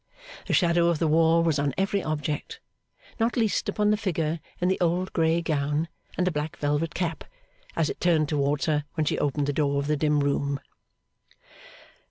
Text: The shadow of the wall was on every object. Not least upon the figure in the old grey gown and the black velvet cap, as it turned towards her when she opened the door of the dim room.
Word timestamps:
The 0.47 0.53
shadow 0.55 0.87
of 0.87 0.97
the 0.97 1.07
wall 1.07 1.43
was 1.43 1.59
on 1.59 1.75
every 1.77 2.01
object. 2.01 2.59
Not 3.19 3.37
least 3.37 3.69
upon 3.69 3.91
the 3.91 3.97
figure 3.97 4.39
in 4.59 4.67
the 4.67 4.79
old 4.79 5.13
grey 5.13 5.43
gown 5.43 5.89
and 6.17 6.25
the 6.25 6.31
black 6.31 6.57
velvet 6.57 6.95
cap, 6.95 7.23
as 7.75 7.87
it 7.87 7.99
turned 8.01 8.27
towards 8.27 8.65
her 8.65 8.85
when 8.95 9.05
she 9.05 9.19
opened 9.19 9.45
the 9.45 9.53
door 9.53 9.77
of 9.77 9.85
the 9.85 9.95
dim 9.95 10.21
room. 10.21 10.59